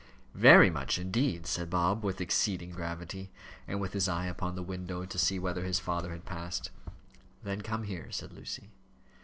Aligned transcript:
"Very 0.33 0.71
much 0.71 0.97
indeed," 0.97 1.45
said 1.45 1.69
Bob, 1.69 2.03
with 2.03 2.19
exceeding 2.21 2.71
gravity, 2.71 3.29
and 3.67 3.79
with 3.79 3.93
his 3.93 4.07
eye 4.09 4.25
upon 4.25 4.55
the 4.55 4.63
window 4.63 5.05
to 5.05 5.17
see 5.19 5.37
whether 5.37 5.61
his 5.63 5.77
father 5.77 6.11
had 6.11 6.25
passed. 6.25 6.71
"Then 7.43 7.61
come 7.61 7.83
here," 7.83 8.09
said 8.09 8.31
Lucy. 8.33 8.71